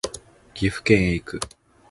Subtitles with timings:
[0.55, 1.39] 岐阜県へ行く